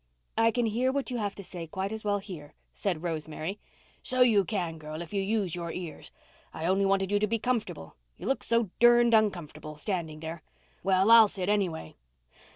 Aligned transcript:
"I 0.35 0.49
can 0.49 0.65
hear 0.65 0.91
what 0.91 1.11
you 1.11 1.17
have 1.19 1.35
to 1.35 1.43
say 1.43 1.67
quite 1.67 1.91
as 1.91 2.03
well 2.03 2.17
here," 2.17 2.55
said 2.73 3.03
Rosemary. 3.03 3.59
"So 4.01 4.21
you 4.21 4.43
can, 4.43 4.79
girl, 4.79 5.03
if 5.03 5.13
you 5.13 5.21
use 5.21 5.53
your 5.53 5.71
ears. 5.71 6.11
I 6.51 6.65
only 6.65 6.85
wanted 6.87 7.11
you 7.11 7.19
to 7.19 7.27
be 7.27 7.37
comfortable. 7.37 7.95
You 8.17 8.25
look 8.25 8.41
so 8.41 8.71
durned 8.79 9.13
uncomfortable, 9.13 9.77
standing 9.77 10.19
there. 10.19 10.41
Well, 10.81 11.11
I'll 11.11 11.27
sit 11.27 11.49
anyway." 11.49 11.97